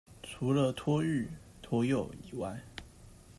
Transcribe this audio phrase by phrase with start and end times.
[0.23, 1.29] 除了托育、
[1.61, 2.59] 托幼以外